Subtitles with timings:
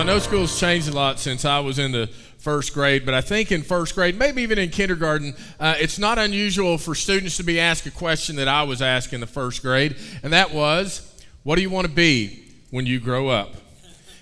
[0.00, 2.06] I know school's changed a lot since I was in the
[2.38, 6.18] first grade, but I think in first grade, maybe even in kindergarten, uh, it's not
[6.18, 9.60] unusual for students to be asked a question that I was asked in the first
[9.60, 13.56] grade, and that was, What do you want to be when you grow up?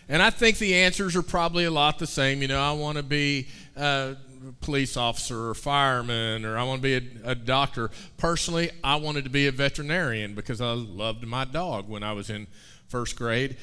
[0.08, 2.42] And I think the answers are probably a lot the same.
[2.42, 4.16] You know, I want to be a
[4.60, 7.92] police officer or fireman, or I want to be a, a doctor.
[8.16, 12.30] Personally, I wanted to be a veterinarian because I loved my dog when I was
[12.30, 12.48] in
[12.88, 13.56] first grade.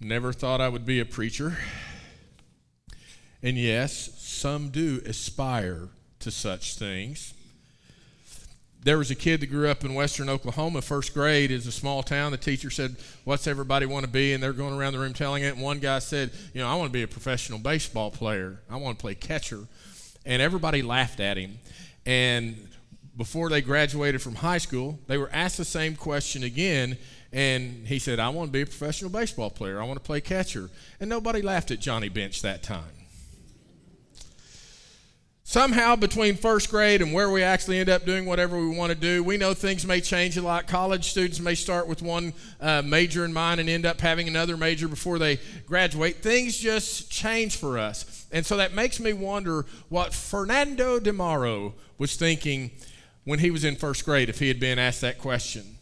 [0.00, 1.56] Never thought I would be a preacher.
[3.42, 5.88] And yes, some do aspire
[6.20, 7.34] to such things.
[8.82, 12.02] There was a kid that grew up in western Oklahoma, first grade, is a small
[12.02, 12.32] town.
[12.32, 14.34] The teacher said, What's everybody want to be?
[14.34, 15.54] And they're going around the room telling it.
[15.54, 18.58] And one guy said, You know, I want to be a professional baseball player.
[18.68, 19.60] I want to play catcher.
[20.26, 21.58] And everybody laughed at him.
[22.04, 22.68] And
[23.16, 26.98] before they graduated from high school, they were asked the same question again.
[27.34, 29.82] And he said, I want to be a professional baseball player.
[29.82, 30.70] I want to play catcher.
[31.00, 32.84] And nobody laughed at Johnny Bench that time.
[35.42, 38.98] Somehow, between first grade and where we actually end up doing whatever we want to
[38.98, 40.68] do, we know things may change a lot.
[40.68, 44.56] College students may start with one uh, major in mind and end up having another
[44.56, 46.22] major before they graduate.
[46.22, 48.26] Things just change for us.
[48.30, 52.70] And so that makes me wonder what Fernando DeMaro was thinking
[53.24, 55.78] when he was in first grade if he had been asked that question.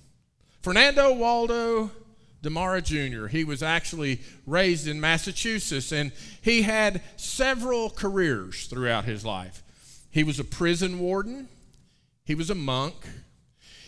[0.62, 1.90] Fernando Waldo
[2.42, 3.26] DeMara Jr.
[3.26, 9.62] He was actually raised in Massachusetts and he had several careers throughout his life.
[10.10, 11.48] He was a prison warden,
[12.24, 12.94] he was a monk,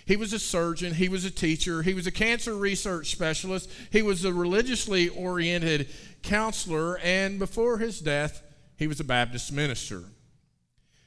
[0.06, 4.02] he was a surgeon, he was a teacher, he was a cancer research specialist, he
[4.02, 5.88] was a religiously oriented
[6.22, 8.42] counselor, and before his death,
[8.76, 10.02] he was a Baptist minister.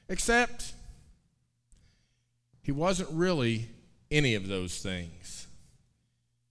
[0.08, 0.74] Except
[2.62, 3.68] he wasn't really
[4.10, 5.47] any of those things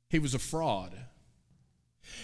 [0.08, 0.92] he was a fraud.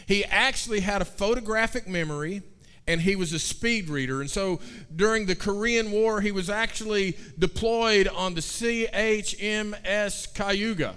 [0.06, 2.42] He actually had a photographic memory
[2.86, 4.20] and he was a speed reader.
[4.20, 4.60] And so
[4.94, 10.96] during the Korean War, he was actually deployed on the CHMS Cayuga,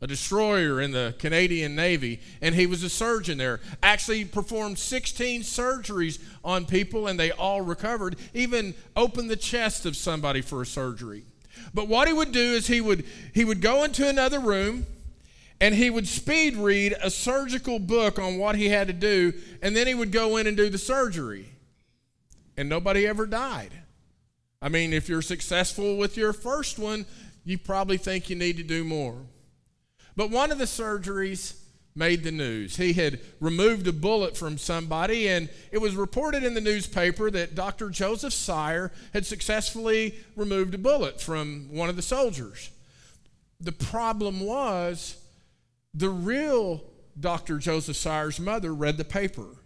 [0.00, 3.60] a destroyer in the Canadian Navy, and he was a surgeon there.
[3.82, 9.96] Actually performed 16 surgeries on people and they all recovered, even opened the chest of
[9.96, 11.24] somebody for a surgery.
[11.74, 13.04] But what he would do is he would
[13.34, 14.86] he would go into another room
[15.60, 19.32] and he would speed read a surgical book on what he had to do,
[19.62, 21.50] and then he would go in and do the surgery.
[22.56, 23.72] And nobody ever died.
[24.62, 27.06] I mean, if you're successful with your first one,
[27.44, 29.16] you probably think you need to do more.
[30.16, 31.56] But one of the surgeries
[31.94, 32.76] made the news.
[32.76, 37.54] He had removed a bullet from somebody, and it was reported in the newspaper that
[37.54, 37.90] Dr.
[37.90, 42.70] Joseph Cyr had successfully removed a bullet from one of the soldiers.
[43.60, 45.16] The problem was,
[45.94, 46.82] the real
[47.18, 47.58] Dr.
[47.58, 49.56] Joseph Cyr's mother read the paper.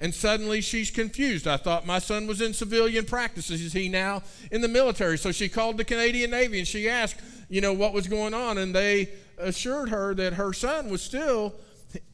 [0.00, 1.46] And suddenly she's confused.
[1.46, 3.50] I thought my son was in civilian practice.
[3.50, 5.16] Is he now in the military?
[5.16, 8.58] So she called the Canadian Navy and she asked, you know, what was going on.
[8.58, 11.54] And they assured her that her son was still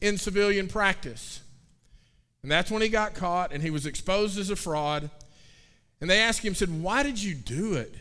[0.01, 1.41] in civilian practice.
[2.43, 5.09] And that's when he got caught and he was exposed as a fraud.
[5.99, 7.95] And they asked him, said, Why did you do it?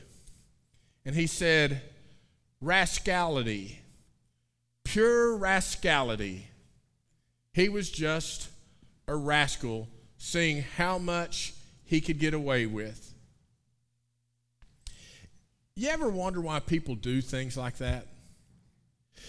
[1.06, 1.80] And he said,
[2.60, 3.80] Rascality
[4.88, 6.46] pure rascality.
[7.52, 8.48] He was just
[9.06, 11.52] a rascal, seeing how much
[11.84, 13.12] he could get away with.
[15.74, 18.06] You ever wonder why people do things like that?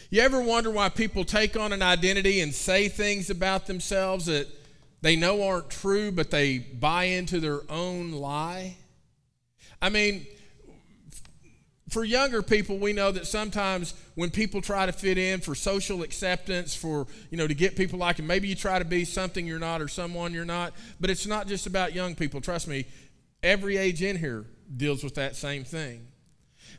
[0.09, 4.47] You ever wonder why people take on an identity and say things about themselves that
[5.01, 8.77] they know aren't true, but they buy into their own lie?
[9.81, 10.25] I mean,
[11.89, 16.03] for younger people, we know that sometimes when people try to fit in for social
[16.03, 19.45] acceptance, for, you know, to get people like them, maybe you try to be something
[19.45, 22.41] you're not or someone you're not, but it's not just about young people.
[22.41, 22.85] Trust me,
[23.41, 24.45] every age in here
[24.75, 26.07] deals with that same thing.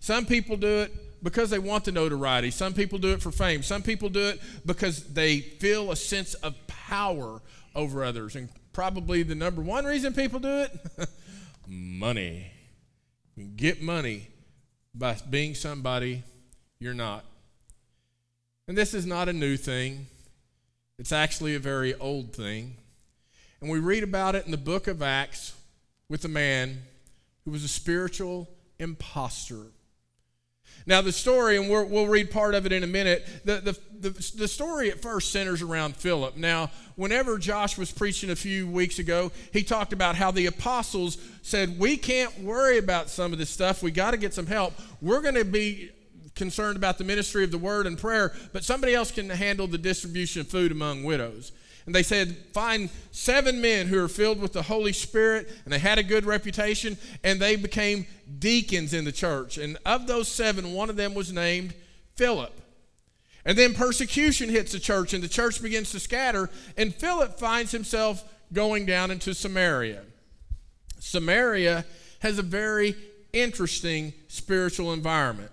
[0.01, 2.51] Some people do it because they want the notoriety.
[2.51, 3.63] Some people do it for fame.
[3.63, 7.43] Some people do it because they feel a sense of power
[7.75, 8.37] over others.
[8.37, 10.79] And probably the number one reason people do it
[11.67, 12.53] money.
[13.57, 14.30] Get money
[14.95, 16.23] by being somebody
[16.79, 17.25] you're not.
[18.69, 20.07] And this is not a new thing,
[20.99, 22.77] it's actually a very old thing.
[23.61, 25.55] And we read about it in the book of Acts
[26.09, 26.83] with a man
[27.45, 28.49] who was a spiritual
[28.79, 29.67] impostor.
[30.87, 34.09] Now, the story, and we will read part of it in a minute, the, the,
[34.09, 36.37] the, the, story at first centers around Philip.
[36.37, 41.19] Now, whenever Josh was preaching a few weeks ago, he talked about how the apostles
[41.43, 43.83] said, We can't worry about some of this stuff.
[43.83, 44.75] We got to get some help.
[45.01, 45.91] We're going to be
[46.35, 49.79] concerned about the ministry of the word and prayer, but somebody else can handle the
[49.79, 51.53] distribution of food among widows.
[51.91, 55.81] And they said, Find seven men who are filled with the Holy Spirit, and they
[55.81, 58.07] had a good reputation, and they became
[58.39, 59.59] deacons in the church.
[59.59, 61.75] And of those seven, one of them was named
[62.15, 62.53] Philip.
[63.45, 67.73] And then persecution hits the church, and the church begins to scatter, and Philip finds
[67.73, 68.23] himself
[68.53, 70.05] going down into Samaria.
[71.01, 71.85] Samaria
[72.21, 72.95] has a very
[73.33, 75.51] interesting spiritual environment.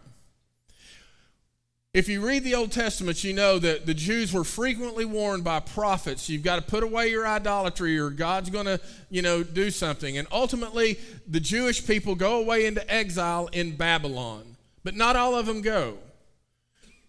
[1.97, 5.59] If you read the Old Testament, you know that the Jews were frequently warned by
[5.59, 8.79] prophets, you've got to put away your idolatry or God's going to,
[9.09, 10.15] you know, do something.
[10.15, 14.57] And ultimately, the Jewish people go away into exile in Babylon.
[14.83, 15.97] But not all of them go.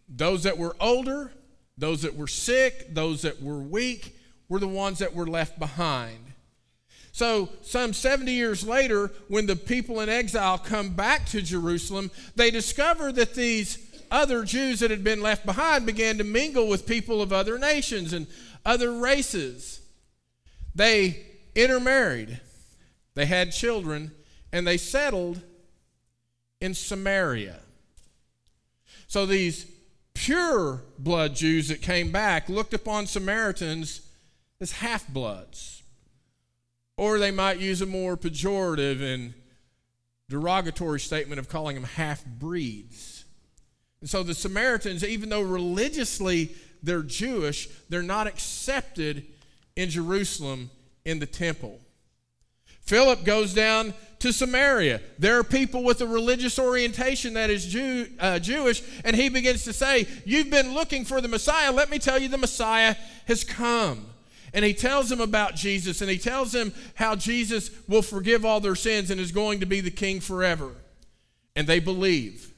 [0.09, 1.35] Those that were older,
[1.77, 4.17] those that were sick, those that were weak
[4.49, 6.33] were the ones that were left behind.
[7.13, 12.51] So, some 70 years later, when the people in exile come back to Jerusalem, they
[12.51, 17.23] discover that these other Jews that had been left behind began to mingle with people
[17.23, 18.27] of other nations and
[18.65, 19.81] other races.
[20.75, 21.25] They
[21.55, 22.41] intermarried,
[23.15, 24.13] they had children,
[24.53, 25.41] and they settled
[26.61, 27.61] in Samaria.
[29.07, 29.67] So these
[30.15, 34.03] pure blood Jews that came back looked upon Samaritans
[34.61, 35.83] as half bloods.
[36.97, 39.33] Or they might use a more pejorative and
[40.29, 43.18] derogatory statement of calling them half breeds.
[44.01, 49.27] And so the Samaritans, even though religiously they're Jewish, they're not accepted
[49.77, 50.71] in Jerusalem
[51.05, 51.81] in the temple.
[52.83, 55.01] Philip goes down to Samaria.
[55.19, 59.65] There are people with a religious orientation that is Jew, uh, Jewish, and he begins
[59.65, 61.71] to say, You've been looking for the Messiah.
[61.71, 62.97] Let me tell you, the Messiah
[63.27, 64.07] has come.
[64.55, 68.61] And he tells them about Jesus, and he tells them how Jesus will forgive all
[68.61, 70.73] their sins and is going to be the king forever.
[71.55, 72.55] And they believe.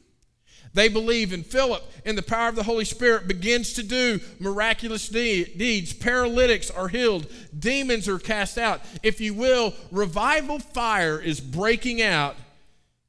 [0.73, 5.09] They believe in Philip, and the power of the Holy Spirit begins to do miraculous
[5.09, 5.93] de- deeds.
[5.93, 7.27] Paralytics are healed,
[7.59, 8.81] demons are cast out.
[9.03, 12.37] If you will, revival fire is breaking out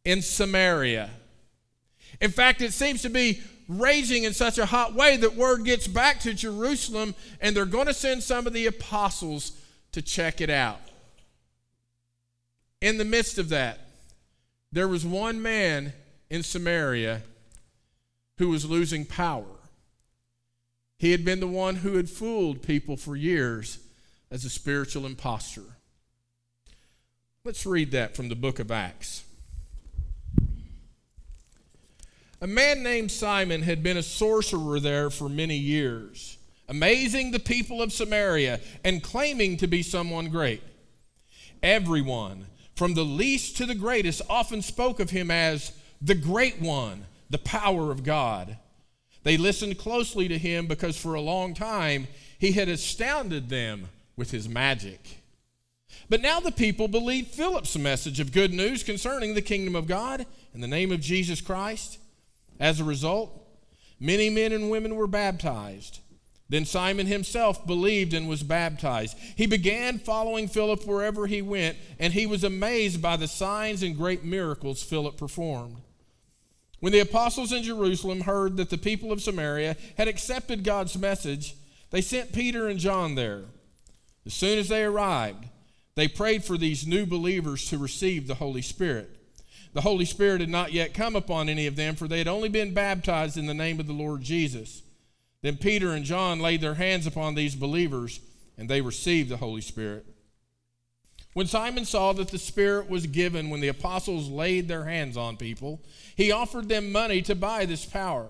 [0.04, 1.12] in Samaria.
[2.20, 5.88] In fact, it seems to be raging in such a hot way that word gets
[5.88, 9.52] back to Jerusalem, and they're going to send some of the apostles
[9.92, 10.80] to check it out.
[12.82, 13.80] In the midst of that,
[14.72, 15.94] there was one man
[16.30, 17.22] in Samaria
[18.42, 19.46] who was losing power.
[20.98, 23.78] He had been the one who had fooled people for years
[24.32, 25.62] as a spiritual impostor.
[27.44, 29.24] Let's read that from the book of Acts.
[32.42, 37.80] A man named Simon had been a sorcerer there for many years, amazing the people
[37.80, 40.64] of Samaria and claiming to be someone great.
[41.62, 47.06] Everyone, from the least to the greatest, often spoke of him as the great one
[47.32, 48.58] the power of God.
[49.24, 52.08] They listened closely to him because for a long time
[52.38, 55.00] he had astounded them with his magic.
[56.10, 60.26] But now the people believed Philip's message of good news concerning the kingdom of God
[60.54, 62.00] in the name of Jesus Christ.
[62.60, 63.32] As a result,
[64.00, 66.00] many men and women were baptized.
[66.50, 69.18] Then Simon himself believed and was baptized.
[69.38, 73.96] He began following Philip wherever he went, and he was amazed by the signs and
[73.96, 75.78] great miracles Philip performed.
[76.82, 81.56] When the apostles in Jerusalem heard that the people of Samaria had accepted God's message,
[81.92, 83.44] they sent Peter and John there.
[84.26, 85.46] As soon as they arrived,
[85.96, 89.10] they prayed for these new believers to receive the Holy Spirit.
[89.74, 92.50] The Holy Spirit had not yet come upon any of them, for they had only
[92.50, 94.82] been baptized in the name of the Lord Jesus.
[95.44, 98.20] Then Peter and John laid their hands upon these believers,
[98.58, 100.06] and they received the Holy Spirit.
[101.34, 105.38] When Simon saw that the Spirit was given when the apostles laid their hands on
[105.38, 105.82] people,
[106.16, 108.28] he offered them money to buy this power.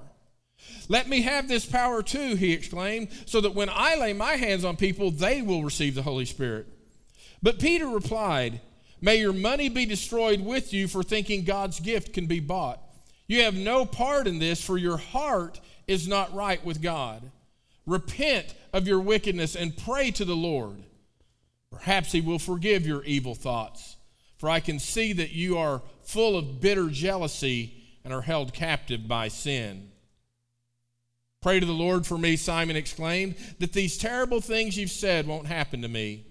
[0.87, 4.63] Let me have this power too, he exclaimed, so that when I lay my hands
[4.63, 6.67] on people, they will receive the Holy Spirit.
[7.41, 8.61] But Peter replied,
[9.01, 12.79] May your money be destroyed with you for thinking God's gift can be bought.
[13.25, 17.31] You have no part in this, for your heart is not right with God.
[17.87, 20.83] Repent of your wickedness and pray to the Lord.
[21.71, 23.95] Perhaps he will forgive your evil thoughts,
[24.37, 27.73] for I can see that you are full of bitter jealousy
[28.03, 29.89] and are held captive by sin.
[31.41, 35.47] Pray to the Lord for me, Simon exclaimed, that these terrible things you've said won't
[35.47, 36.25] happen to me.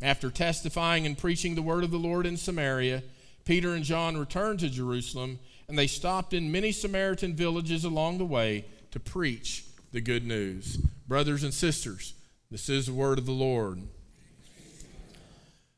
[0.00, 3.02] After testifying and preaching the word of the Lord in Samaria,
[3.44, 5.38] Peter and John returned to Jerusalem,
[5.68, 10.76] and they stopped in many Samaritan villages along the way to preach the good news.
[11.06, 12.14] Brothers and sisters,
[12.50, 13.82] this is the word of the Lord.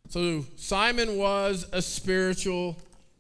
[0.09, 2.77] So, Simon was a spiritual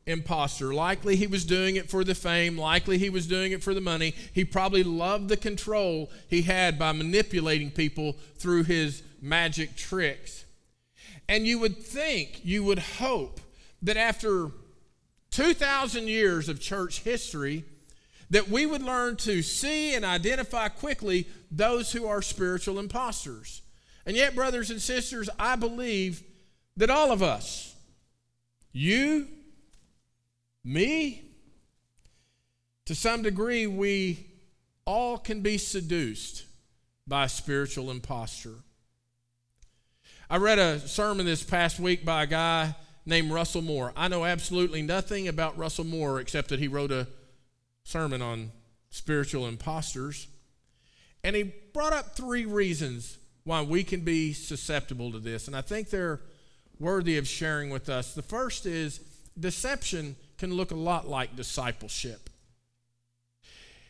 [0.07, 0.75] imposter.
[0.75, 3.81] Likely he was doing it for the fame, likely he was doing it for the
[3.81, 4.14] money.
[4.33, 10.45] He probably loved the control he had by manipulating people through his magic tricks.
[11.29, 13.41] And you would think, you would hope
[13.83, 14.50] that after
[15.31, 17.64] 2,000 years of church history,
[18.31, 23.62] that we would learn to see and identify quickly those who are spiritual imposters.
[24.07, 26.23] And yet, brothers and sisters, I believe
[26.76, 27.75] that all of us,
[28.73, 29.28] you,
[30.64, 31.23] me,
[32.87, 34.26] to some degree, we
[34.85, 36.45] all can be seduced
[37.07, 38.57] by spiritual imposture.
[40.28, 42.75] I read a sermon this past week by a guy
[43.07, 43.93] named Russell Moore.
[43.97, 47.07] I know absolutely nothing about Russell Moore except that he wrote a
[47.85, 48.50] sermon on
[48.90, 50.26] spiritual imposters.
[51.23, 55.47] And he brought up three reasons why we can be susceptible to this.
[55.47, 56.21] And I think they're
[56.81, 58.14] worthy of sharing with us.
[58.14, 59.00] The first is
[59.38, 62.31] deception can look a lot like discipleship.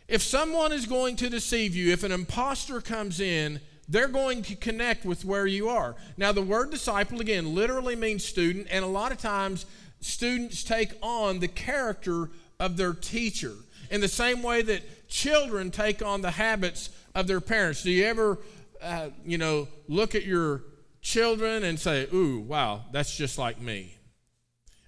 [0.06, 4.56] If someone is going to deceive you, if an impostor comes in, they're going to
[4.56, 5.94] connect with where you are.
[6.16, 9.66] Now, the word disciple, again, literally means student, and a lot of times
[10.00, 13.52] students take on the character of their teacher
[13.90, 17.82] in the same way that children take on the habits of their parents.
[17.82, 18.38] Do you ever,
[18.82, 20.62] uh, you know, look at your
[21.04, 23.96] children and say, ooh, wow, that's just like me?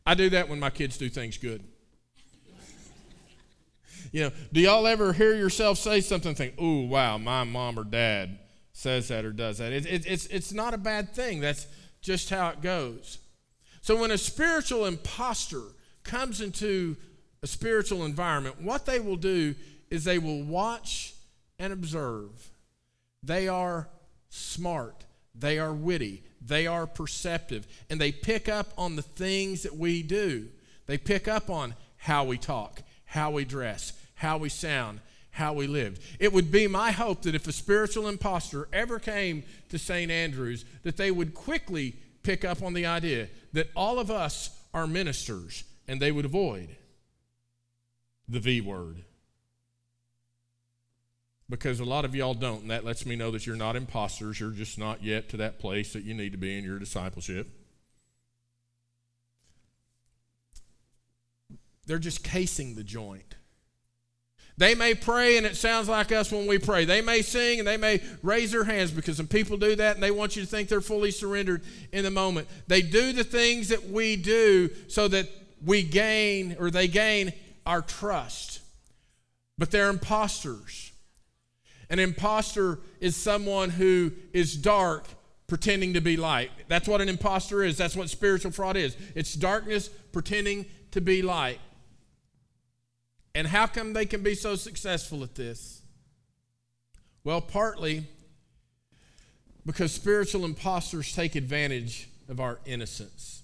[0.05, 1.63] I do that when my kids do things good.
[4.13, 7.79] you know, do y'all ever hear yourself say something and think, ooh, wow, my mom
[7.79, 8.39] or dad
[8.73, 9.73] says that or does that.
[9.73, 11.41] It, it, it's, it's not a bad thing.
[11.41, 11.67] That's
[12.03, 13.19] just how it goes.
[13.81, 15.63] So when a spiritual impostor
[16.03, 16.97] comes into
[17.43, 19.55] a spiritual environment, what they will do
[19.91, 21.15] is they will watch
[21.59, 22.51] and observe.
[23.23, 23.89] They are
[24.29, 25.06] smart,
[25.39, 30.03] they are witty, they are perceptive, and they pick up on the things that we
[30.03, 30.49] do.
[30.87, 35.01] They pick up on how we talk, how we dress, how we sound,
[35.31, 36.01] how we lived.
[36.19, 40.11] It would be my hope that if a spiritual impostor ever came to St.
[40.11, 44.87] Andrews, that they would quickly pick up on the idea that all of us are
[44.87, 46.77] ministers and they would avoid
[48.29, 49.05] the V word.
[51.49, 54.41] Because a lot of y'all don't, and that lets me know that you're not imposters.
[54.41, 57.49] You're just not yet to that place that you need to be in your discipleship.
[61.87, 63.37] They're just casing the joint.
[64.59, 66.87] They may pray and it sounds like us when we pray.
[66.87, 70.03] They may sing and they may raise their hands because some people do that and
[70.03, 71.63] they want you to think they're fully surrendered
[71.93, 72.49] in the moment.
[72.67, 75.29] They do the things that we do so that
[75.65, 77.35] we gain or they gain
[77.67, 78.61] our trust.
[79.59, 80.93] But they're imposters.
[81.89, 85.07] An impostor is someone who is dark
[85.47, 86.51] pretending to be light.
[86.69, 87.77] That's what an impostor is.
[87.77, 88.97] That's what spiritual fraud is.
[89.15, 91.61] It's darkness pretending to be light.
[93.35, 95.83] And how come they can be so successful at this?
[97.23, 98.07] Well, partly
[99.65, 103.43] because spiritual imposters take advantage of our innocence.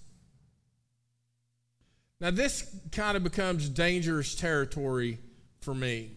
[2.21, 5.19] Now, this kind of becomes dangerous territory
[5.61, 6.13] for me.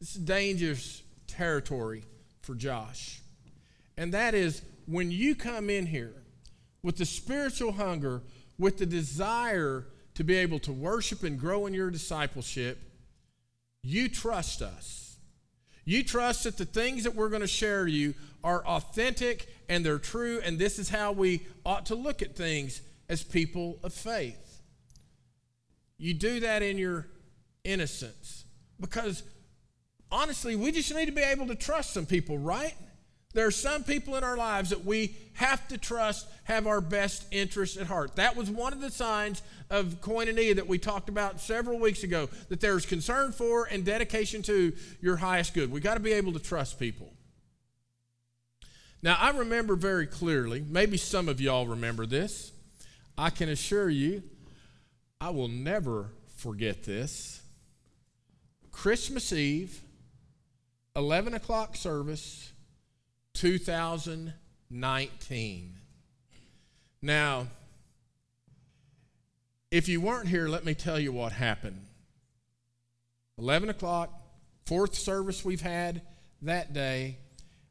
[0.00, 1.02] Is dangerous
[1.38, 2.02] territory
[2.42, 3.20] for Josh.
[3.96, 6.14] And that is when you come in here
[6.82, 8.22] with the spiritual hunger,
[8.58, 12.80] with the desire to be able to worship and grow in your discipleship,
[13.84, 15.16] you trust us.
[15.84, 19.98] You trust that the things that we're going to share you are authentic and they're
[19.98, 24.60] true, and this is how we ought to look at things as people of faith.
[25.98, 27.06] You do that in your
[27.62, 28.44] innocence
[28.80, 29.22] because
[30.10, 32.74] honestly, we just need to be able to trust some people, right?
[33.34, 37.26] There are some people in our lives that we have to trust have our best
[37.30, 38.16] interests at heart.
[38.16, 42.28] That was one of the signs of koinonia that we talked about several weeks ago
[42.48, 45.70] that there's concern for and dedication to your highest good.
[45.70, 47.12] We got to be able to trust people.
[49.02, 52.50] Now, I remember very clearly, maybe some of y'all remember this.
[53.16, 54.22] I can assure you,
[55.20, 57.42] I will never forget this.
[58.72, 59.80] Christmas Eve,
[60.98, 62.52] 11 o'clock service
[63.34, 65.74] 2019.
[67.00, 67.46] Now,
[69.70, 71.84] if you weren't here, let me tell you what happened.
[73.38, 74.10] 11 o'clock,
[74.66, 76.02] fourth service we've had
[76.42, 77.18] that day.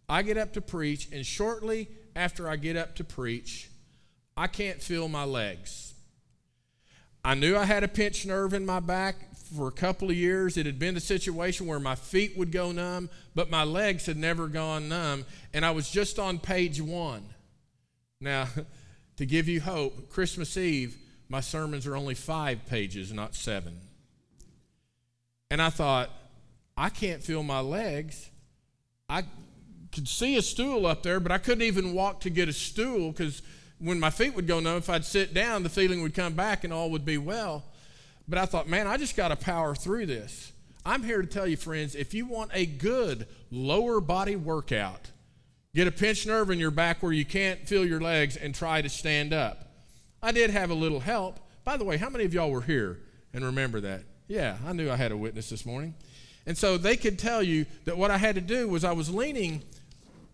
[0.07, 3.69] I get up to preach, and shortly after I get up to preach,
[4.37, 5.93] I can't feel my legs.
[7.25, 10.57] I knew I had a pinched nerve in my back for a couple of years.
[10.57, 14.17] It had been the situation where my feet would go numb, but my legs had
[14.17, 15.25] never gone numb.
[15.53, 17.23] And I was just on page one.
[18.19, 18.47] Now,
[19.17, 20.97] to give you hope, Christmas Eve,
[21.29, 23.79] my sermons are only five pages, not seven.
[25.49, 26.09] And I thought,
[26.75, 28.29] I can't feel my legs.
[29.09, 29.23] I
[29.91, 33.11] could see a stool up there, but I couldn't even walk to get a stool
[33.11, 33.41] because
[33.79, 36.63] when my feet would go numb, if I'd sit down, the feeling would come back
[36.63, 37.63] and all would be well.
[38.27, 40.51] But I thought, man, I just got to power through this.
[40.85, 45.11] I'm here to tell you, friends, if you want a good lower body workout,
[45.75, 48.81] get a pinched nerve in your back where you can't feel your legs and try
[48.81, 49.71] to stand up.
[50.21, 51.39] I did have a little help.
[51.63, 52.99] By the way, how many of y'all were here
[53.33, 54.03] and remember that?
[54.27, 55.93] Yeah, I knew I had a witness this morning.
[56.45, 59.09] And so they could tell you that what I had to do was I was
[59.13, 59.61] leaning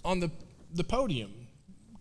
[0.05, 0.29] on the,
[0.73, 1.31] the podium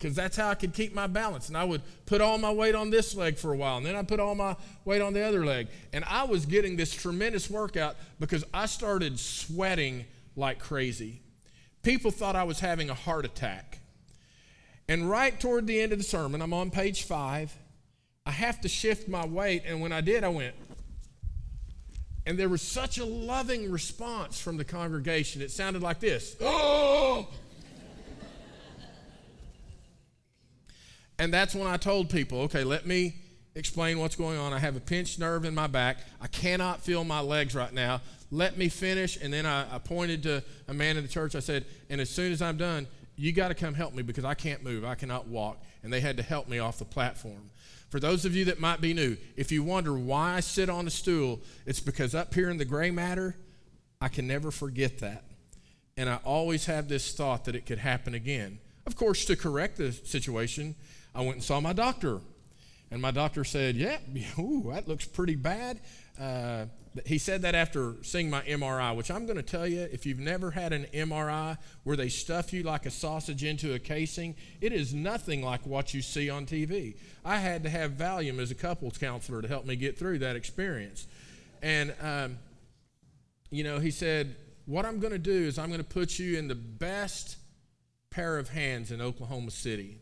[0.02, 1.46] because that's how I could keep my balance.
[1.46, 3.94] And I would put all my weight on this leg for a while, and then
[3.94, 5.68] I put all my weight on the other leg.
[5.92, 10.04] And I was getting this tremendous workout because I started sweating
[10.34, 11.20] like crazy.
[11.84, 13.78] People thought I was having a heart attack.
[14.88, 17.54] And right toward the end of the sermon, I'm on page five,
[18.26, 19.62] I have to shift my weight.
[19.64, 20.56] And when I did, I went,
[22.26, 25.42] and there was such a loving response from the congregation.
[25.42, 27.28] It sounded like this Oh!
[31.18, 33.14] And that's when I told people, okay, let me
[33.54, 34.52] explain what's going on.
[34.52, 35.98] I have a pinched nerve in my back.
[36.20, 38.00] I cannot feel my legs right now.
[38.30, 39.18] Let me finish.
[39.20, 41.34] And then I, I pointed to a man in the church.
[41.34, 44.24] I said, and as soon as I'm done, you got to come help me because
[44.24, 44.84] I can't move.
[44.84, 45.62] I cannot walk.
[45.82, 47.50] And they had to help me off the platform.
[47.90, 50.86] For those of you that might be new, if you wonder why I sit on
[50.86, 53.36] a stool, it's because up here in the gray matter,
[54.00, 55.24] I can never forget that.
[55.98, 58.60] And I always have this thought that it could happen again.
[58.86, 60.74] Of course, to correct the situation,
[61.14, 62.20] I went and saw my doctor.
[62.90, 63.98] And my doctor said, Yeah,
[64.38, 65.80] ooh, that looks pretty bad.
[66.20, 66.66] Uh,
[67.06, 70.18] he said that after seeing my MRI, which I'm going to tell you, if you've
[70.18, 74.74] never had an MRI where they stuff you like a sausage into a casing, it
[74.74, 76.96] is nothing like what you see on TV.
[77.24, 80.36] I had to have Valium as a couples counselor to help me get through that
[80.36, 81.06] experience.
[81.62, 82.38] And, um,
[83.50, 84.36] you know, he said,
[84.66, 87.36] What I'm going to do is I'm going to put you in the best
[88.10, 90.01] pair of hands in Oklahoma City.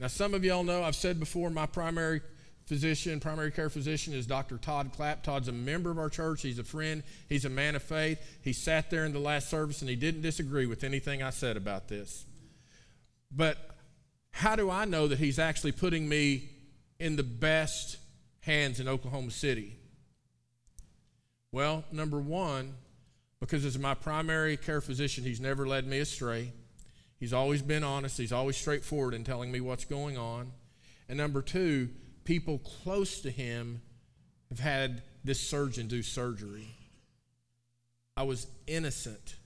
[0.00, 2.22] Now, some of y'all know I've said before my primary
[2.64, 4.56] physician, primary care physician is Dr.
[4.56, 5.22] Todd Clapp.
[5.22, 6.40] Todd's a member of our church.
[6.40, 7.02] He's a friend.
[7.28, 8.18] He's a man of faith.
[8.42, 11.58] He sat there in the last service and he didn't disagree with anything I said
[11.58, 12.24] about this.
[13.30, 13.58] But
[14.30, 16.48] how do I know that he's actually putting me
[16.98, 17.98] in the best
[18.40, 19.76] hands in Oklahoma City?
[21.52, 22.72] Well, number one,
[23.38, 26.52] because as my primary care physician, he's never led me astray.
[27.20, 28.16] He's always been honest.
[28.16, 30.52] He's always straightforward in telling me what's going on.
[31.06, 31.90] And number two,
[32.24, 33.82] people close to him
[34.48, 36.68] have had this surgeon do surgery.
[38.16, 39.36] I was innocent.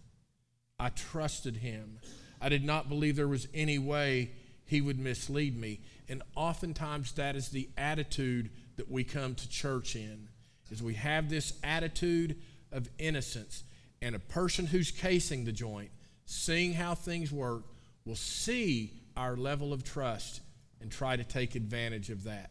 [0.78, 1.98] I trusted him.
[2.40, 4.30] I did not believe there was any way
[4.66, 5.80] he would mislead me.
[6.08, 10.28] And oftentimes that is the attitude that we come to church in.
[10.70, 12.36] Is we have this attitude
[12.72, 13.64] of innocence.
[14.00, 15.90] And a person who's casing the joint,
[16.26, 17.64] seeing how things work,
[18.04, 20.40] will see our level of trust
[20.80, 22.50] and try to take advantage of that.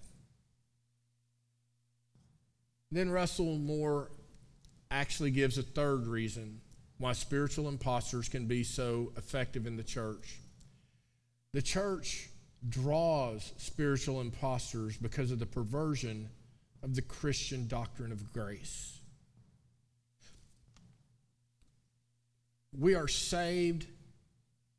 [2.91, 4.11] Then Russell Moore
[4.91, 6.61] actually gives a third reason
[6.99, 10.37] why spiritual imposters can be so effective in the church.
[11.53, 12.29] The church
[12.69, 16.29] draws spiritual imposters because of the perversion
[16.81, 18.99] of the Christian doctrine of grace.
[22.77, 23.87] We are saved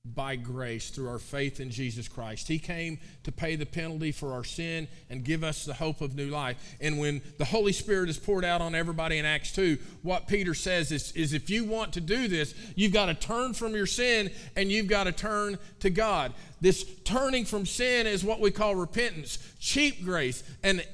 [0.04, 2.46] by grace through our faith in Jesus Christ.
[2.46, 6.14] He came to pay the penalty for our sin and give us the hope of
[6.14, 6.76] new life.
[6.78, 10.52] And when the Holy Spirit is poured out on everybody in Acts 2, what Peter
[10.52, 13.86] says is, is if you want to do this, you've got to turn from your
[13.86, 16.34] sin and you've got to turn to God.
[16.60, 20.44] This turning from sin is what we call repentance, cheap grace.
[20.62, 20.86] And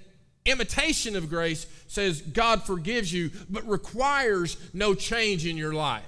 [0.45, 6.05] imitation of grace says God forgives you, but requires no change in your life.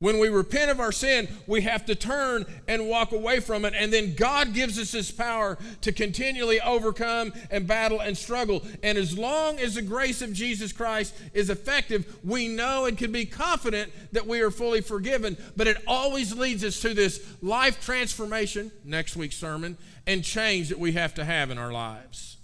[0.00, 3.74] When we repent of our sin, we have to turn and walk away from it.
[3.76, 8.62] And then God gives us His power to continually overcome and battle and struggle.
[8.84, 13.10] And as long as the grace of Jesus Christ is effective, we know and can
[13.10, 15.36] be confident that we are fully forgiven.
[15.56, 20.78] But it always leads us to this life transformation, next week's sermon, and change that
[20.78, 22.36] we have to have in our lives.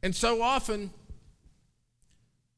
[0.00, 0.90] And so often,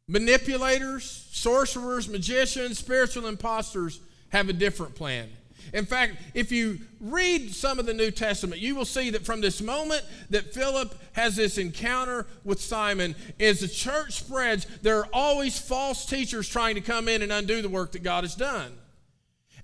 [0.06, 5.30] Manipulators, sorcerers, magicians, spiritual imposters have a different plan.
[5.72, 9.40] In fact, if you read some of the New Testament, you will see that from
[9.40, 15.08] this moment that Philip has this encounter with Simon, as the church spreads, there are
[15.12, 18.72] always false teachers trying to come in and undo the work that God has done.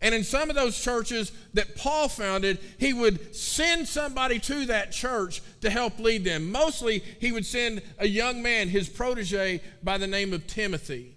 [0.03, 4.93] And in some of those churches that Paul founded, he would send somebody to that
[4.93, 6.51] church to help lead them.
[6.51, 11.17] Mostly, he would send a young man, his protege, by the name of Timothy.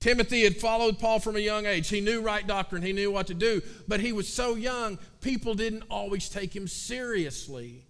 [0.00, 1.88] Timothy had followed Paul from a young age.
[1.88, 5.54] He knew right doctrine, he knew what to do, but he was so young, people
[5.54, 7.86] didn't always take him seriously.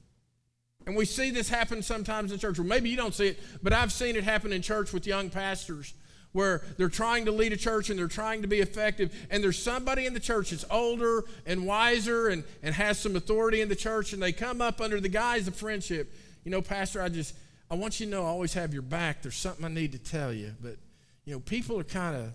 [0.87, 2.59] And we see this happen sometimes in church.
[2.59, 5.31] Well, maybe you don't see it, but I've seen it happen in church with young
[5.31, 5.95] pastors
[6.33, 9.61] where they're trying to lead a church and they're trying to be effective, and there's
[9.61, 13.77] somebody in the church that's older and wiser and, and has some authority in the
[13.77, 16.13] church, and they come up under the guise of friendship.
[16.45, 17.35] You know, Pastor, I just,
[17.71, 19.23] I want you to know I always have your back.
[19.23, 20.53] There's something I need to tell you.
[20.61, 20.77] But,
[21.25, 22.33] you know, people are kind of,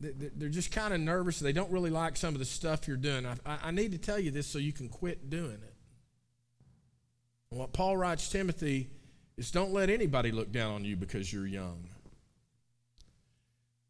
[0.00, 1.40] they're just kind of nervous.
[1.40, 3.26] They don't really like some of the stuff you're doing.
[3.26, 5.74] I, I need to tell you this so you can quit doing it.
[7.50, 8.90] And what Paul writes Timothy
[9.36, 11.88] is don't let anybody look down on you because you're young.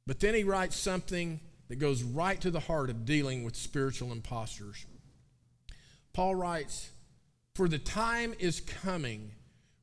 [0.09, 4.11] But then he writes something that goes right to the heart of dealing with spiritual
[4.11, 4.87] imposters.
[6.14, 6.88] Paul writes,
[7.55, 9.33] For the time is coming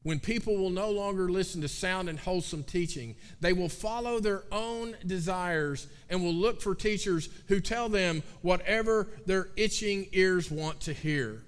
[0.02, 3.16] when people will no longer listen to sound and wholesome teaching.
[3.40, 9.08] They will follow their own desires and will look for teachers who tell them whatever
[9.28, 11.44] their itching ears want to hear.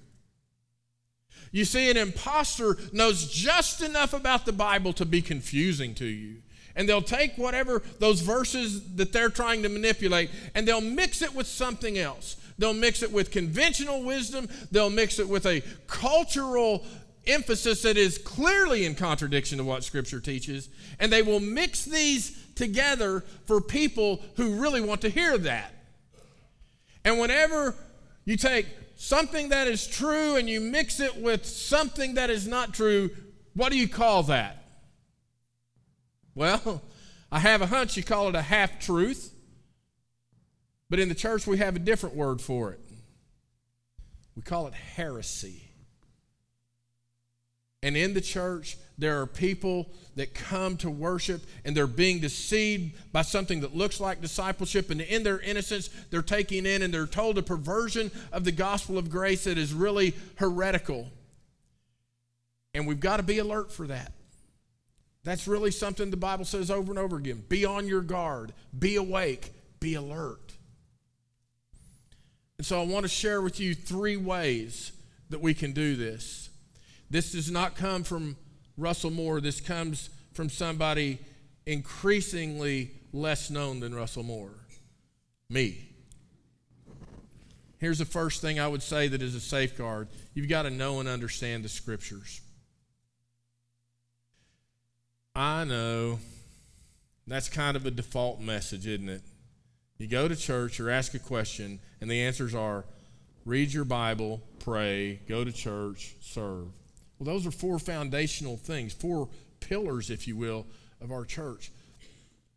[1.52, 6.44] You see, an impostor knows just enough about the Bible to be confusing to you
[6.78, 11.36] and they'll take whatever those verses that they're trying to manipulate and they'll mix it
[11.36, 12.38] with something else.
[12.58, 16.86] They'll mix it with conventional wisdom, they'll mix it with a cultural
[17.26, 22.42] emphasis that is clearly in contradiction to what Scripture teaches, and they will mix these
[22.56, 25.74] together for people who really want to hear that.
[27.04, 27.76] And whenever
[28.26, 32.74] you take something that is true and you mix it with something that is not
[32.74, 33.10] true,
[33.54, 34.67] what do you call that?
[36.38, 36.84] Well,
[37.32, 39.34] I have a hunch you call it a half truth,
[40.90, 42.80] but in the church we have a different word for it.
[44.36, 45.64] We call it heresy.
[47.82, 52.96] And in the church, there are people that come to worship and they're being deceived
[53.12, 54.90] by something that looks like discipleship.
[54.90, 58.98] And in their innocence, they're taking in and they're told a perversion of the gospel
[58.98, 61.08] of grace that is really heretical.
[62.74, 64.12] And we've got to be alert for that.
[65.28, 67.44] That's really something the Bible says over and over again.
[67.50, 70.54] Be on your guard, be awake, be alert.
[72.58, 74.94] And so I want to share with you three ways
[75.30, 76.50] that we can do this.
[77.10, 78.38] This does not come from
[78.78, 81.20] Russell Moore, this comes from somebody
[81.66, 84.54] increasingly less known than Russell Moore
[85.50, 85.90] me.
[87.80, 91.02] Here's the first thing I would say that is a safeguard you've got to know
[91.02, 92.40] and understand the scriptures.
[95.38, 96.18] I know.
[97.28, 99.22] That's kind of a default message, isn't it?
[100.00, 102.86] You go to church or ask a question, and the answers are
[103.46, 106.70] read your Bible, pray, go to church, serve.
[107.20, 110.66] Well, those are four foundational things, four pillars, if you will,
[111.02, 111.72] of our church.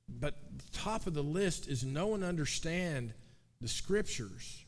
[0.08, 0.36] But
[0.72, 3.12] top of the list is know and understand
[3.60, 4.64] the scriptures.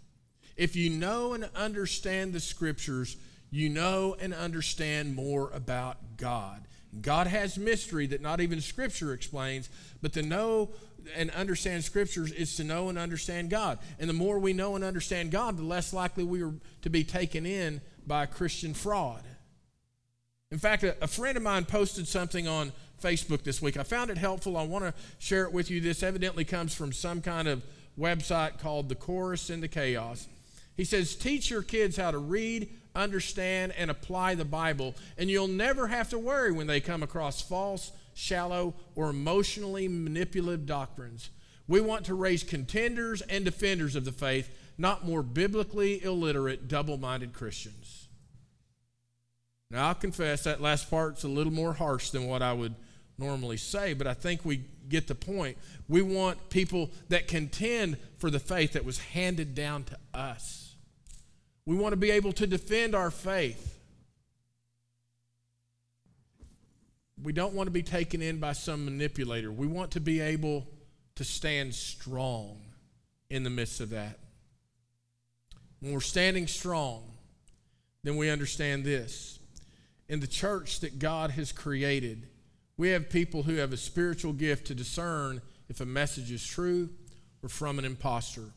[0.55, 3.17] If you know and understand the scriptures,
[3.51, 6.67] you know and understand more about God.
[7.01, 9.71] God has mystery that not even Scripture explains,
[10.03, 10.71] but to know
[11.17, 13.79] and understand Scriptures is to know and understand God.
[13.99, 16.53] And the more we know and understand God, the less likely we are
[16.83, 19.23] to be taken in by Christian fraud.
[20.51, 23.77] In fact, a, a friend of mine posted something on Facebook this week.
[23.77, 24.57] I found it helpful.
[24.57, 25.81] I want to share it with you.
[25.81, 27.65] This evidently comes from some kind of
[27.99, 30.29] website called The Chorus in the Chaos.
[30.77, 35.49] He says, Teach your kids how to read, understand, and apply the Bible, and you'll
[35.49, 41.31] never have to worry when they come across false, shallow, or emotionally manipulative doctrines.
[41.67, 46.99] We want to raise contenders and defenders of the faith, not more biblically illiterate, double
[46.99, 48.09] minded Christians.
[49.71, 52.75] Now, I'll confess that last part's a little more harsh than what I would
[53.17, 55.57] normally say, but I think we get the point.
[55.89, 60.62] We want people that contend for the faith that was handed down to us.
[61.67, 63.79] We want to be able to defend our faith.
[67.23, 69.53] We don't want to be taken in by some manipulator.
[69.53, 70.67] We want to be able
[71.15, 72.61] to stand strong
[73.31, 74.19] in the midst of that.
[75.81, 77.03] When we're standing strong,
[78.03, 79.39] then we understand this.
[80.09, 82.27] In the church that God has created,
[82.77, 86.91] we have people who have a spiritual gift to discern if a message is true
[87.43, 88.51] or from an impostor.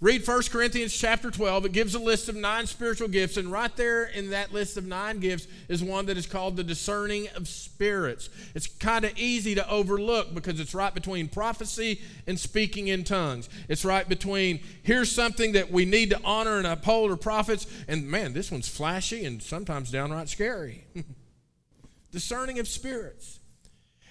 [0.00, 1.66] Read 1 Corinthians chapter 12.
[1.66, 4.86] It gives a list of nine spiritual gifts, and right there in that list of
[4.86, 8.28] nine gifts is one that is called the discerning of spirits.
[8.54, 13.48] It's kind of easy to overlook because it's right between prophecy and speaking in tongues.
[13.68, 18.06] It's right between here's something that we need to honor and uphold or prophets, and
[18.08, 20.84] man, this one's flashy and sometimes downright scary.
[22.16, 23.40] discerning of spirits.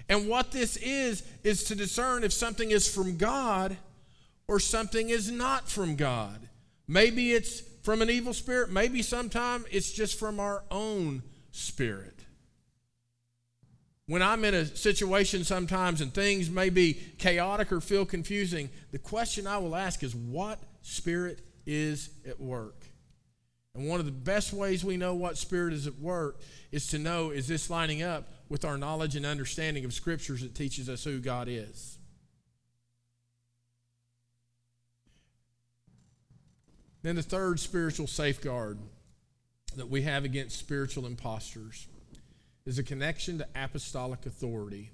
[0.08, 3.78] And what this is, is to discern if something is from God
[4.48, 6.50] or something is not from God.
[6.88, 12.26] Maybe it's from an evil spirit, maybe sometime it's just from our own spirit.
[14.08, 19.00] When I'm in a situation sometimes and things may be chaotic or feel confusing, the
[19.00, 22.86] question I will ask is what spirit is at work?
[23.74, 26.40] And one of the best ways we know what spirit is at work
[26.72, 30.56] is to know is this lining up with our knowledge and understanding of scriptures that
[30.56, 31.95] teaches us who God is.
[37.06, 38.80] Then the third spiritual safeguard
[39.76, 41.86] that we have against spiritual imposters
[42.66, 44.90] is a connection to apostolic authority.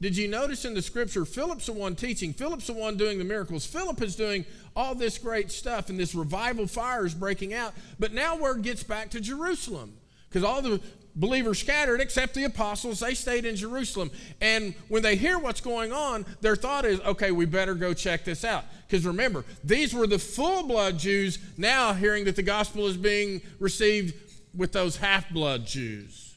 [0.00, 3.24] Did you notice in the scripture, Philip's the one teaching, Philip's the one doing the
[3.24, 3.66] miracles.
[3.66, 4.44] Philip is doing
[4.76, 7.74] all this great stuff, and this revival fire is breaking out.
[7.98, 9.94] But now word gets back to Jerusalem
[10.28, 10.80] because all the
[11.14, 13.00] believers scattered except the apostles.
[13.00, 14.10] They stayed in Jerusalem.
[14.40, 18.24] And when they hear what's going on, their thought is, okay, we better go check
[18.24, 18.64] this out.
[18.86, 23.40] Because remember, these were the full blood Jews now hearing that the gospel is being
[23.58, 24.14] received
[24.54, 26.36] with those half blood Jews.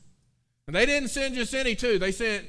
[0.67, 2.45] And they didn't send just any two, they sent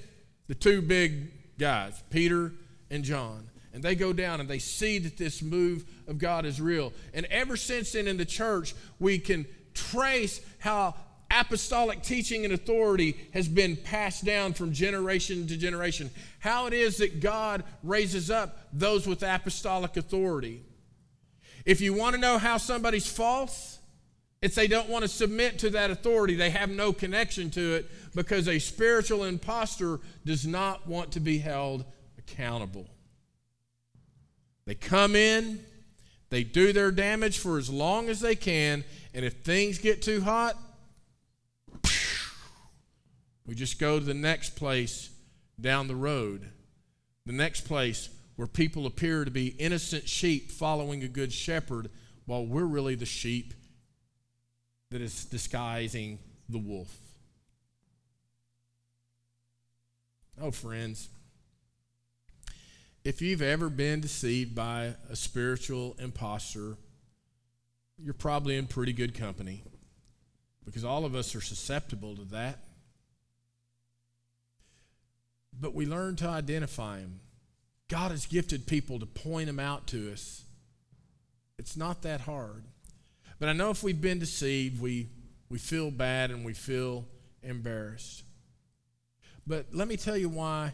[0.46, 2.52] the two big guys, Peter
[2.90, 3.48] and John.
[3.72, 6.92] And they go down and they see that this move of God is real.
[7.12, 10.94] And ever since then in the church, we can trace how
[11.38, 16.10] apostolic teaching and authority has been passed down from generation to generation.
[16.38, 20.62] How it is that God raises up those with apostolic authority.
[21.64, 23.78] If you want to know how somebody's false,
[24.42, 26.34] it's they don't want to submit to that authority.
[26.34, 31.38] They have no connection to it because a spiritual impostor does not want to be
[31.38, 31.84] held
[32.18, 32.86] accountable.
[34.66, 35.64] They come in,
[36.30, 40.20] they do their damage for as long as they can, and if things get too
[40.20, 40.56] hot,
[43.46, 45.10] we just go to the next place
[45.60, 46.48] down the road,
[47.26, 51.90] the next place where people appear to be innocent sheep following a good shepherd
[52.26, 53.54] while we're really the sheep
[54.90, 56.98] that is disguising the wolf.
[60.40, 61.08] Oh, friends,
[63.04, 66.76] if you've ever been deceived by a spiritual impostor,
[67.98, 69.62] you're probably in pretty good company
[70.64, 72.63] because all of us are susceptible to that
[75.60, 77.20] but we learn to identify them.
[77.88, 80.44] God has gifted people to point them out to us.
[81.58, 82.64] It's not that hard.
[83.38, 85.08] But I know if we've been deceived, we,
[85.48, 87.04] we feel bad and we feel
[87.42, 88.22] embarrassed.
[89.46, 90.72] But let me tell you why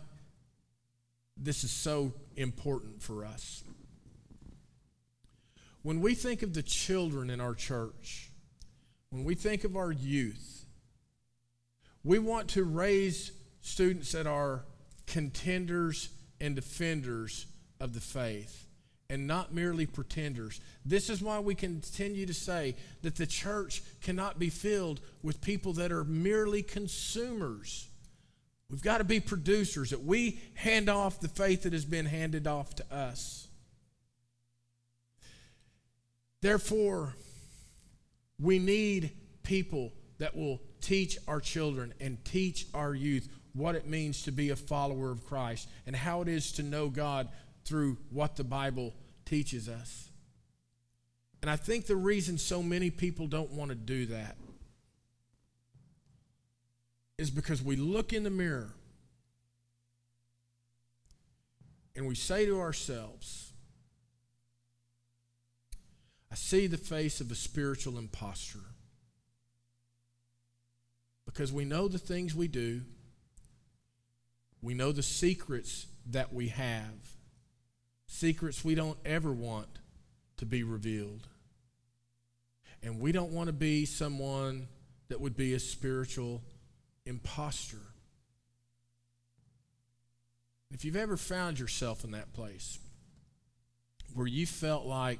[1.36, 3.64] this is so important for us.
[5.82, 8.30] When we think of the children in our church,
[9.10, 10.64] when we think of our youth,
[12.04, 14.62] we want to raise students that are
[15.10, 16.08] contenders
[16.40, 17.46] and defenders
[17.80, 18.64] of the faith
[19.10, 20.60] and not merely pretenders.
[20.84, 25.72] This is why we continue to say that the church cannot be filled with people
[25.74, 27.88] that are merely consumers.
[28.70, 32.46] We've got to be producers, that we hand off the faith that has been handed
[32.46, 33.48] off to us.
[36.40, 37.16] Therefore,
[38.38, 39.10] we need
[39.42, 44.50] people that will teach our children and teach our youth what it means to be
[44.50, 47.28] a follower of Christ and how it is to know God
[47.64, 50.08] through what the Bible teaches us.
[51.42, 54.36] And I think the reason so many people don't want to do that
[57.18, 58.74] is because we look in the mirror
[61.96, 63.52] and we say to ourselves,
[66.32, 68.60] I see the face of a spiritual impostor.
[71.26, 72.82] Because we know the things we do,
[74.62, 77.14] we know the secrets that we have,
[78.06, 79.68] secrets we don't ever want
[80.38, 81.26] to be revealed.
[82.82, 84.68] And we don't want to be someone
[85.08, 86.42] that would be a spiritual
[87.04, 87.80] impostor.
[90.70, 92.78] If you've ever found yourself in that place
[94.14, 95.18] where you felt like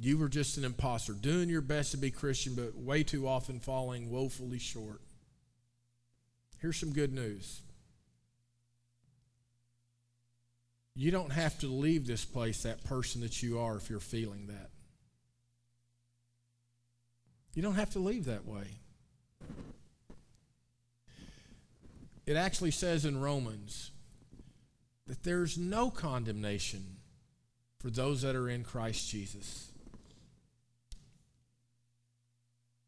[0.00, 3.60] you were just an impostor, doing your best to be Christian, but way too often
[3.60, 5.00] falling woefully short,
[6.66, 7.62] Here's some good news.
[10.96, 14.48] You don't have to leave this place that person that you are if you're feeling
[14.48, 14.70] that.
[17.54, 18.64] You don't have to leave that way.
[22.26, 23.92] It actually says in Romans
[25.06, 26.96] that there's no condemnation
[27.78, 29.70] for those that are in Christ Jesus.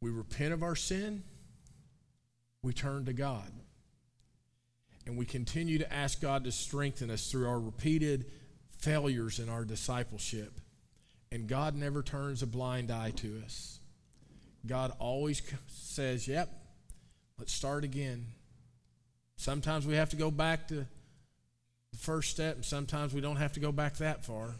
[0.01, 1.23] We repent of our sin,
[2.65, 3.53] we turn to God.
[5.09, 8.27] And we continue to ask God to strengthen us through our repeated
[8.77, 10.61] failures in our discipleship.
[11.33, 13.81] And God never turns a blind eye to us.
[14.67, 16.51] God always says, Yep,
[17.39, 18.27] let's start again.
[19.37, 23.55] Sometimes we have to go back to the first step, and sometimes we don't have
[23.55, 24.57] to go back that far.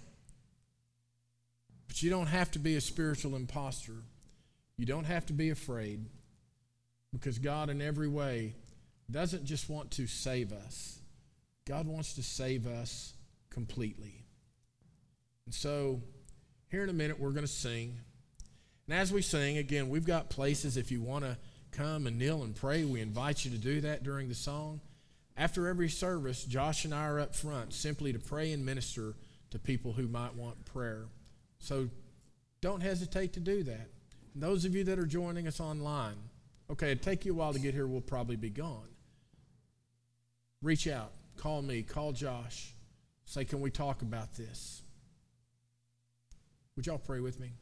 [1.89, 3.97] But you don't have to be a spiritual impostor.
[4.79, 6.07] You don't have to be afraid
[7.13, 8.55] because God, in every way,
[9.11, 10.99] doesn't just want to save us,
[11.67, 13.15] God wants to save us
[13.51, 14.25] completely.
[15.47, 16.03] And so,
[16.71, 17.99] here in a minute, we're going to sing.
[18.87, 21.37] And as we sing, again, we've got places if you want to
[21.73, 24.81] come and kneel and pray, we invite you to do that during the song.
[25.37, 29.15] After every service, Josh and I are up front simply to pray and minister
[29.51, 31.07] to people who might want prayer.
[31.59, 31.89] So
[32.61, 33.89] don't hesitate to do that.
[34.35, 36.17] And those of you that are joining us online,
[36.71, 38.89] okay, it'll take you a while to get here, we'll probably be gone.
[40.63, 42.75] Reach out, call me, call Josh,
[43.25, 44.83] say, Can we talk about this?
[46.77, 47.53] Would y'all pray with me?